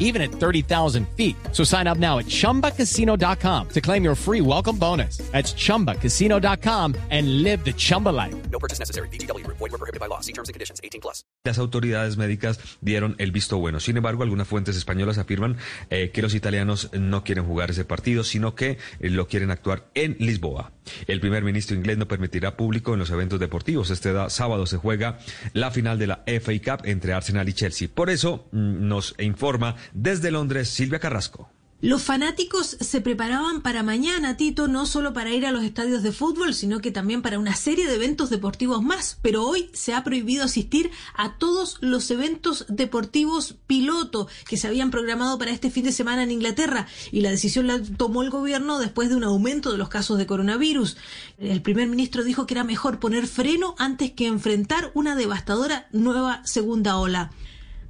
even 0.00 0.20
at 0.20 0.32
30,000 0.32 1.06
feet. 1.16 1.36
So 1.52 1.62
sign 1.62 1.86
up 1.86 1.98
now 1.98 2.18
at 2.18 2.26
chumbacasino.com 2.26 3.68
to 3.68 3.80
claim 3.80 4.02
your 4.02 4.16
free 4.16 4.40
welcome 4.40 4.76
bonus. 4.76 5.18
That's 5.30 5.54
chumbacasino.com 5.54 6.96
and 7.10 7.42
live 7.44 7.64
the 7.64 7.72
Chumba 7.72 8.08
life. 8.08 8.34
No 8.50 8.58
purchase 8.58 8.80
necessary. 8.80 9.08
BGW. 9.08 9.46
Void 9.46 9.60
were 9.60 9.78
prohibited 9.78 10.00
by 10.00 10.06
law. 10.06 10.20
See 10.20 10.32
terms 10.32 10.48
and 10.48 10.54
conditions. 10.54 10.80
18 10.82 11.00
plus. 11.00 11.24
Las 11.44 11.58
autoridades 11.58 12.18
médicas 12.18 12.60
dieron 12.82 13.14
el 13.18 13.32
visto 13.32 13.56
bueno. 13.56 13.80
Sin 13.80 13.96
embargo, 13.96 14.22
algunas 14.22 14.46
fuentes 14.46 14.76
españolas 14.76 15.16
afirman 15.16 15.56
eh, 15.88 16.10
que 16.10 16.20
los 16.20 16.34
italianos 16.34 16.90
no 16.92 17.24
quieren 17.24 17.46
jugar 17.46 17.70
ese 17.70 17.84
partido, 17.84 18.24
sino 18.24 18.54
que 18.54 18.78
eh, 19.00 19.10
lo 19.10 19.26
quieren 19.26 19.50
actuar 19.50 19.90
en 19.94 20.16
Lisboa. 20.18 20.72
El 21.06 21.20
primer 21.20 21.42
ministro 21.44 21.76
inglés 21.76 21.96
no 21.98 22.08
permitirá 22.08 22.56
público 22.56 22.92
en 22.92 22.98
los 22.98 23.10
eventos 23.10 23.40
deportivos. 23.40 23.90
Este 23.90 24.12
sábado 24.28 24.66
se 24.66 24.76
juega 24.76 25.18
la 25.52 25.70
final 25.70 25.98
de 25.98 26.06
la 26.08 26.24
FA 26.26 26.52
Cup 26.62 26.86
entre 26.86 27.12
Arsenal 27.12 27.48
y 27.48 27.52
Chelsea. 27.52 27.88
Por 27.92 28.10
eso 28.10 28.48
mm, 28.52 28.88
nos 28.88 29.14
informa 29.18 29.76
desde 29.92 30.30
Londres 30.30 30.68
Silvia 30.68 30.98
Carrasco. 30.98 31.50
Los 31.82 32.02
fanáticos 32.02 32.76
se 32.78 33.00
preparaban 33.00 33.62
para 33.62 33.82
mañana, 33.82 34.36
Tito, 34.36 34.68
no 34.68 34.84
solo 34.84 35.14
para 35.14 35.30
ir 35.30 35.46
a 35.46 35.50
los 35.50 35.64
estadios 35.64 36.02
de 36.02 36.12
fútbol, 36.12 36.52
sino 36.52 36.82
que 36.82 36.90
también 36.90 37.22
para 37.22 37.38
una 37.38 37.56
serie 37.56 37.86
de 37.86 37.94
eventos 37.94 38.28
deportivos 38.28 38.82
más. 38.82 39.18
Pero 39.22 39.46
hoy 39.46 39.70
se 39.72 39.94
ha 39.94 40.04
prohibido 40.04 40.44
asistir 40.44 40.90
a 41.16 41.38
todos 41.38 41.78
los 41.80 42.10
eventos 42.10 42.66
deportivos 42.68 43.56
piloto 43.66 44.28
que 44.46 44.58
se 44.58 44.66
habían 44.66 44.90
programado 44.90 45.38
para 45.38 45.52
este 45.52 45.70
fin 45.70 45.84
de 45.84 45.92
semana 45.92 46.22
en 46.22 46.32
Inglaterra. 46.32 46.86
Y 47.12 47.22
la 47.22 47.30
decisión 47.30 47.66
la 47.66 47.80
tomó 47.82 48.22
el 48.22 48.28
gobierno 48.28 48.78
después 48.78 49.08
de 49.08 49.16
un 49.16 49.24
aumento 49.24 49.72
de 49.72 49.78
los 49.78 49.88
casos 49.88 50.18
de 50.18 50.26
coronavirus. 50.26 50.98
El 51.38 51.62
primer 51.62 51.88
ministro 51.88 52.24
dijo 52.24 52.46
que 52.46 52.52
era 52.52 52.64
mejor 52.64 52.98
poner 52.98 53.26
freno 53.26 53.74
antes 53.78 54.10
que 54.10 54.26
enfrentar 54.26 54.90
una 54.92 55.16
devastadora 55.16 55.88
nueva 55.92 56.42
segunda 56.44 56.98
ola. 56.98 57.30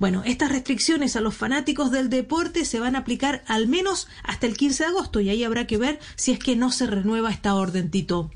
Bueno, 0.00 0.22
estas 0.24 0.50
restricciones 0.50 1.14
a 1.14 1.20
los 1.20 1.36
fanáticos 1.36 1.90
del 1.90 2.08
deporte 2.08 2.64
se 2.64 2.80
van 2.80 2.96
a 2.96 3.00
aplicar 3.00 3.44
al 3.46 3.68
menos 3.68 4.08
hasta 4.24 4.46
el 4.46 4.56
15 4.56 4.84
de 4.84 4.88
agosto 4.88 5.20
y 5.20 5.28
ahí 5.28 5.44
habrá 5.44 5.66
que 5.66 5.76
ver 5.76 5.98
si 6.16 6.32
es 6.32 6.38
que 6.38 6.56
no 6.56 6.72
se 6.72 6.86
renueva 6.86 7.30
esta 7.30 7.54
orden, 7.54 7.90
Tito. 7.90 8.30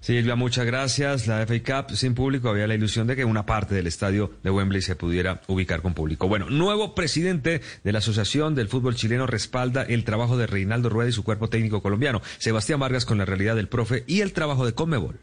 Silvia, 0.00 0.36
muchas 0.36 0.66
gracias. 0.66 1.26
La 1.26 1.44
FA 1.46 1.84
Cup 1.86 1.96
sin 1.96 2.14
público 2.14 2.50
había 2.50 2.66
la 2.66 2.74
ilusión 2.74 3.06
de 3.06 3.16
que 3.16 3.24
una 3.24 3.46
parte 3.46 3.74
del 3.74 3.86
estadio 3.86 4.30
de 4.42 4.50
Wembley 4.50 4.82
se 4.82 4.94
pudiera 4.94 5.40
ubicar 5.46 5.80
con 5.80 5.94
público. 5.94 6.28
Bueno, 6.28 6.50
nuevo 6.50 6.94
presidente 6.94 7.62
de 7.82 7.92
la 7.92 8.00
Asociación 8.00 8.54
del 8.54 8.68
Fútbol 8.68 8.94
Chileno 8.94 9.26
respalda 9.26 9.84
el 9.84 10.04
trabajo 10.04 10.36
de 10.36 10.46
Reinaldo 10.46 10.90
Rueda 10.90 11.08
y 11.08 11.12
su 11.12 11.24
cuerpo 11.24 11.48
técnico 11.48 11.80
colombiano. 11.80 12.20
Sebastián 12.36 12.78
Vargas 12.78 13.06
con 13.06 13.16
la 13.16 13.24
realidad 13.24 13.56
del 13.56 13.68
profe 13.68 14.04
y 14.06 14.20
el 14.20 14.34
trabajo 14.34 14.66
de 14.66 14.74
Conmebol. 14.74 15.18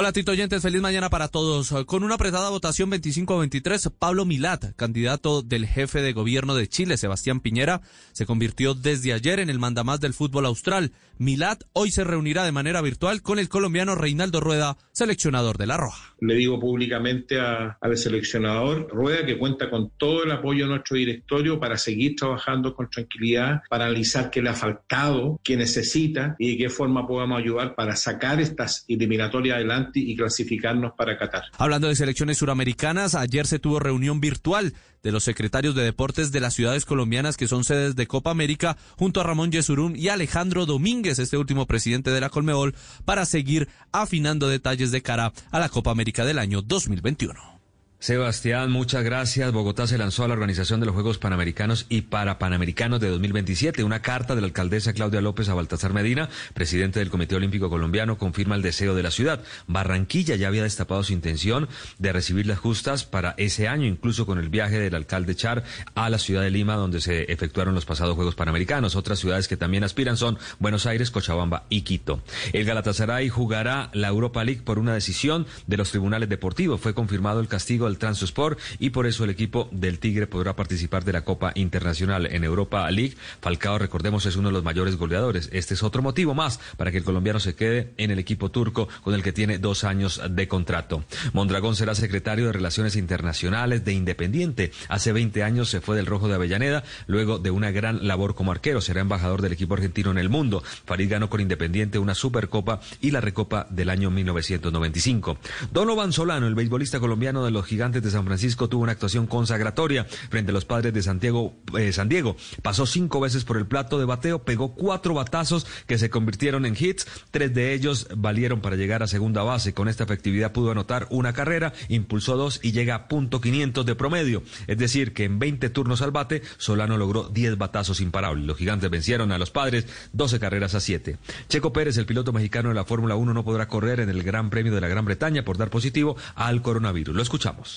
Hola 0.00 0.12
Tito 0.12 0.30
Oyentes, 0.30 0.62
feliz 0.62 0.80
mañana 0.80 1.10
para 1.10 1.26
todos. 1.26 1.74
Con 1.86 2.04
una 2.04 2.14
apretada 2.14 2.50
votación 2.50 2.88
25 2.88 3.34
a 3.34 3.38
23, 3.40 3.90
Pablo 3.98 4.24
Milat, 4.24 4.76
candidato 4.76 5.42
del 5.42 5.66
jefe 5.66 6.02
de 6.02 6.12
gobierno 6.12 6.54
de 6.54 6.68
Chile, 6.68 6.96
Sebastián 6.96 7.40
Piñera, 7.40 7.80
se 8.12 8.24
convirtió 8.24 8.74
desde 8.74 9.12
ayer 9.12 9.40
en 9.40 9.50
el 9.50 9.58
mandamás 9.58 9.98
del 9.98 10.14
fútbol 10.14 10.46
austral. 10.46 10.92
Milat 11.18 11.64
hoy 11.72 11.90
se 11.90 12.04
reunirá 12.04 12.44
de 12.44 12.52
manera 12.52 12.80
virtual 12.80 13.22
con 13.22 13.40
el 13.40 13.48
colombiano 13.48 13.96
Reinaldo 13.96 14.38
Rueda, 14.38 14.76
seleccionador 14.92 15.58
de 15.58 15.66
La 15.66 15.76
Roja. 15.76 16.14
Le 16.20 16.36
digo 16.36 16.60
públicamente 16.60 17.40
al 17.40 17.96
seleccionador 17.96 18.86
Rueda 18.92 19.26
que 19.26 19.36
cuenta 19.36 19.68
con 19.68 19.90
todo 19.96 20.22
el 20.22 20.30
apoyo 20.30 20.66
de 20.66 20.70
nuestro 20.70 20.96
directorio 20.96 21.58
para 21.58 21.76
seguir 21.76 22.14
trabajando 22.14 22.72
con 22.72 22.88
tranquilidad, 22.88 23.62
para 23.68 23.86
analizar 23.86 24.30
qué 24.30 24.42
le 24.42 24.50
ha 24.50 24.54
faltado, 24.54 25.40
qué 25.42 25.56
necesita 25.56 26.36
y 26.38 26.52
de 26.52 26.56
qué 26.56 26.70
forma 26.70 27.04
podamos 27.04 27.40
ayudar 27.40 27.74
para 27.74 27.96
sacar 27.96 28.40
estas 28.40 28.84
eliminatorias 28.86 29.56
adelante 29.56 29.87
y 29.94 30.16
clasificarnos 30.16 30.92
para 30.92 31.18
Qatar. 31.18 31.44
Hablando 31.56 31.88
de 31.88 31.96
selecciones 31.96 32.38
suramericanas, 32.38 33.14
ayer 33.14 33.46
se 33.46 33.58
tuvo 33.58 33.78
reunión 33.78 34.20
virtual 34.20 34.74
de 35.02 35.12
los 35.12 35.24
secretarios 35.24 35.74
de 35.74 35.82
deportes 35.82 36.32
de 36.32 36.40
las 36.40 36.54
ciudades 36.54 36.84
colombianas 36.84 37.36
que 37.36 37.48
son 37.48 37.64
sedes 37.64 37.96
de 37.96 38.06
Copa 38.06 38.30
América, 38.30 38.76
junto 38.96 39.20
a 39.20 39.24
Ramón 39.24 39.52
Yesurún 39.52 39.96
y 39.96 40.08
Alejandro 40.08 40.66
Domínguez, 40.66 41.18
este 41.18 41.36
último 41.36 41.66
presidente 41.66 42.10
de 42.10 42.20
la 42.20 42.30
Colmebol, 42.30 42.74
para 43.04 43.24
seguir 43.26 43.68
afinando 43.92 44.48
detalles 44.48 44.90
de 44.90 45.02
cara 45.02 45.32
a 45.50 45.58
la 45.58 45.68
Copa 45.68 45.90
América 45.90 46.24
del 46.24 46.38
año 46.38 46.62
2021. 46.62 47.57
Sebastián, 48.00 48.70
muchas 48.70 49.02
gracias. 49.02 49.50
Bogotá 49.50 49.88
se 49.88 49.98
lanzó 49.98 50.22
a 50.22 50.28
la 50.28 50.34
organización 50.34 50.78
de 50.78 50.86
los 50.86 50.94
Juegos 50.94 51.18
Panamericanos 51.18 51.84
y 51.88 52.02
Parapanamericanos 52.02 53.00
de 53.00 53.08
2027. 53.08 53.82
Una 53.82 54.02
carta 54.02 54.36
de 54.36 54.40
la 54.40 54.46
alcaldesa 54.46 54.92
Claudia 54.92 55.20
López 55.20 55.48
a 55.48 55.54
Baltasar 55.54 55.92
Medina, 55.92 56.28
presidente 56.54 57.00
del 57.00 57.10
Comité 57.10 57.34
Olímpico 57.34 57.68
Colombiano, 57.68 58.16
confirma 58.16 58.54
el 58.54 58.62
deseo 58.62 58.94
de 58.94 59.02
la 59.02 59.10
ciudad. 59.10 59.42
Barranquilla 59.66 60.36
ya 60.36 60.46
había 60.46 60.62
destapado 60.62 61.02
su 61.02 61.12
intención 61.12 61.68
de 61.98 62.12
recibir 62.12 62.46
las 62.46 62.60
justas 62.60 63.04
para 63.04 63.34
ese 63.36 63.66
año, 63.66 63.86
incluso 63.86 64.26
con 64.26 64.38
el 64.38 64.48
viaje 64.48 64.78
del 64.78 64.94
alcalde 64.94 65.34
Char 65.34 65.64
a 65.96 66.08
la 66.08 66.18
ciudad 66.18 66.42
de 66.42 66.52
Lima, 66.52 66.76
donde 66.76 67.00
se 67.00 67.32
efectuaron 67.32 67.74
los 67.74 67.84
pasados 67.84 68.14
Juegos 68.14 68.36
Panamericanos. 68.36 68.94
Otras 68.94 69.18
ciudades 69.18 69.48
que 69.48 69.56
también 69.56 69.82
aspiran 69.82 70.16
son 70.16 70.38
Buenos 70.60 70.86
Aires, 70.86 71.10
Cochabamba 71.10 71.64
y 71.68 71.80
Quito. 71.80 72.22
El 72.52 72.64
Galatasaray 72.64 73.28
jugará 73.28 73.90
la 73.92 74.06
Europa 74.06 74.44
League 74.44 74.62
por 74.62 74.78
una 74.78 74.94
decisión 74.94 75.48
de 75.66 75.76
los 75.76 75.90
tribunales 75.90 76.28
deportivos. 76.28 76.80
Fue 76.80 76.94
confirmado 76.94 77.40
el 77.40 77.48
castigo 77.48 77.87
del 77.88 77.98
Transport 77.98 78.58
y 78.78 78.90
por 78.90 79.06
eso 79.06 79.24
el 79.24 79.30
equipo 79.30 79.68
del 79.72 79.98
Tigre 79.98 80.26
podrá 80.26 80.54
participar 80.56 81.04
de 81.04 81.12
la 81.12 81.24
Copa 81.24 81.52
Internacional 81.54 82.26
en 82.26 82.44
Europa 82.44 82.90
League. 82.90 83.16
Falcao, 83.40 83.78
recordemos, 83.78 84.26
es 84.26 84.36
uno 84.36 84.48
de 84.48 84.52
los 84.52 84.64
mayores 84.64 84.96
goleadores. 84.96 85.48
Este 85.52 85.74
es 85.74 85.82
otro 85.82 86.02
motivo 86.02 86.34
más 86.34 86.60
para 86.76 86.90
que 86.90 86.98
el 86.98 87.04
colombiano 87.04 87.40
se 87.40 87.54
quede 87.54 87.92
en 87.96 88.10
el 88.10 88.18
equipo 88.18 88.50
turco 88.50 88.88
con 89.02 89.14
el 89.14 89.22
que 89.22 89.32
tiene 89.32 89.58
dos 89.58 89.84
años 89.84 90.20
de 90.28 90.48
contrato. 90.48 91.04
Mondragón 91.32 91.76
será 91.76 91.94
secretario 91.94 92.46
de 92.46 92.52
Relaciones 92.52 92.96
Internacionales 92.96 93.84
de 93.84 93.92
Independiente. 93.92 94.72
Hace 94.88 95.12
20 95.12 95.42
años 95.42 95.68
se 95.68 95.80
fue 95.80 95.96
del 95.96 96.06
Rojo 96.06 96.28
de 96.28 96.34
Avellaneda 96.34 96.84
luego 97.06 97.38
de 97.38 97.50
una 97.50 97.70
gran 97.70 98.06
labor 98.06 98.34
como 98.34 98.52
arquero. 98.52 98.80
Será 98.80 99.00
embajador 99.00 99.42
del 99.42 99.52
equipo 99.52 99.74
argentino 99.74 100.10
en 100.10 100.18
el 100.18 100.28
mundo. 100.28 100.62
Farid 100.84 101.10
ganó 101.10 101.28
con 101.30 101.40
Independiente 101.40 101.98
una 101.98 102.14
Supercopa 102.14 102.80
y 103.00 103.10
la 103.10 103.20
Recopa 103.20 103.66
del 103.70 103.90
año 103.90 104.10
1995. 104.10 105.38
Donovan 105.72 106.12
Solano, 106.12 106.46
el 106.46 106.54
beisbolista 106.54 107.00
colombiano 107.00 107.44
de 107.44 107.50
los 107.50 107.66
Gigantes 107.78 108.02
de 108.02 108.10
San 108.10 108.26
Francisco, 108.26 108.68
tuvo 108.68 108.82
una 108.82 108.90
actuación 108.90 109.28
consagratoria 109.28 110.04
frente 110.04 110.50
a 110.50 110.52
los 110.52 110.64
padres 110.64 110.92
de 110.92 111.00
Santiago, 111.00 111.54
eh, 111.78 111.92
San 111.92 112.08
Diego. 112.08 112.36
Pasó 112.60 112.86
cinco 112.86 113.20
veces 113.20 113.44
por 113.44 113.56
el 113.56 113.68
plato 113.68 114.00
de 114.00 114.04
bateo, 114.04 114.42
pegó 114.42 114.74
cuatro 114.74 115.14
batazos 115.14 115.64
que 115.86 115.96
se 115.96 116.10
convirtieron 116.10 116.66
en 116.66 116.74
hits. 116.76 117.06
Tres 117.30 117.54
de 117.54 117.74
ellos 117.74 118.08
valieron 118.16 118.60
para 118.60 118.74
llegar 118.74 119.04
a 119.04 119.06
segunda 119.06 119.44
base. 119.44 119.74
Con 119.74 119.86
esta 119.86 120.02
efectividad 120.02 120.50
pudo 120.50 120.72
anotar 120.72 121.06
una 121.10 121.32
carrera, 121.32 121.72
impulsó 121.88 122.36
dos 122.36 122.58
y 122.64 122.72
llega 122.72 122.96
a 122.96 123.06
punto 123.06 123.40
500 123.40 123.86
de 123.86 123.94
promedio. 123.94 124.42
Es 124.66 124.76
decir, 124.76 125.14
que 125.14 125.22
en 125.22 125.38
20 125.38 125.70
turnos 125.70 126.02
al 126.02 126.10
bate, 126.10 126.42
Solano 126.56 126.98
logró 126.98 127.28
10 127.28 127.58
batazos 127.58 128.00
imparables. 128.00 128.44
Los 128.44 128.58
gigantes 128.58 128.90
vencieron 128.90 129.30
a 129.30 129.38
los 129.38 129.52
padres 129.52 129.86
12 130.14 130.40
carreras 130.40 130.74
a 130.74 130.80
7. 130.80 131.16
Checo 131.48 131.72
Pérez, 131.72 131.96
el 131.96 132.06
piloto 132.06 132.32
mexicano 132.32 132.70
de 132.70 132.74
la 132.74 132.84
Fórmula 132.84 133.14
1, 133.14 133.32
no 133.32 133.44
podrá 133.44 133.68
correr 133.68 134.00
en 134.00 134.08
el 134.08 134.24
Gran 134.24 134.50
Premio 134.50 134.74
de 134.74 134.80
la 134.80 134.88
Gran 134.88 135.04
Bretaña 135.04 135.44
por 135.44 135.58
dar 135.58 135.70
positivo 135.70 136.16
al 136.34 136.60
coronavirus. 136.60 137.14
Lo 137.14 137.22
escuchamos. 137.22 137.67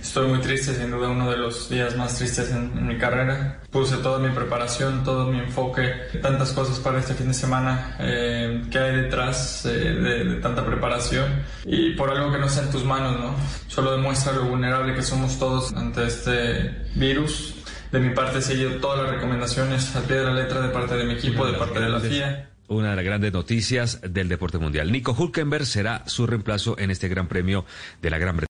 Estoy 0.00 0.28
muy 0.28 0.40
triste, 0.40 0.74
sin 0.74 0.90
duda 0.90 1.08
uno 1.08 1.30
de 1.30 1.36
los 1.36 1.68
días 1.68 1.96
más 1.96 2.16
tristes 2.16 2.50
en, 2.50 2.72
en 2.76 2.86
mi 2.86 2.98
carrera. 2.98 3.60
Puse 3.70 3.96
toda 3.98 4.18
mi 4.18 4.34
preparación, 4.34 5.04
todo 5.04 5.30
mi 5.30 5.38
enfoque, 5.38 5.92
tantas 6.22 6.52
cosas 6.52 6.78
para 6.80 6.98
este 6.98 7.14
fin 7.14 7.28
de 7.28 7.34
semana 7.34 7.96
eh, 8.00 8.62
que 8.70 8.78
hay 8.78 8.96
detrás 8.96 9.64
eh, 9.66 9.68
de, 9.68 10.24
de 10.24 10.34
tanta 10.36 10.64
preparación 10.64 11.42
y 11.64 11.90
por 11.94 12.10
algo 12.10 12.32
que 12.32 12.38
no 12.38 12.46
está 12.46 12.62
en 12.62 12.70
tus 12.70 12.84
manos, 12.84 13.20
¿no? 13.20 13.34
Solo 13.68 13.92
demuestra 13.92 14.32
lo 14.32 14.44
vulnerable 14.44 14.94
que 14.94 15.02
somos 15.02 15.38
todos 15.38 15.72
ante 15.74 16.06
este 16.06 16.70
virus. 16.94 17.54
De 17.92 18.00
mi 18.00 18.10
parte 18.14 18.38
he 18.38 18.42
seguido 18.42 18.72
todas 18.80 19.02
las 19.02 19.14
recomendaciones 19.14 19.94
al 19.96 20.04
pie 20.04 20.16
de 20.16 20.24
la 20.24 20.32
letra 20.34 20.60
de 20.60 20.68
parte 20.68 20.94
de 20.94 21.04
mi 21.04 21.14
equipo, 21.14 21.46
de 21.46 21.58
parte 21.58 21.78
de 21.78 21.88
la 21.88 22.00
FIA. 22.00 22.50
Una 22.68 22.90
de 22.90 22.96
las 22.96 23.04
grandes 23.04 23.32
noticias 23.32 24.00
del 24.02 24.28
deporte 24.28 24.58
mundial. 24.58 24.92
Nico 24.92 25.12
Hulkenberg 25.12 25.66
será 25.66 26.04
su 26.06 26.26
reemplazo 26.26 26.78
en 26.78 26.92
este 26.92 27.08
Gran 27.08 27.26
Premio 27.26 27.64
de 28.00 28.10
la 28.10 28.18
Gran 28.18 28.36
Bretaña. 28.36 28.49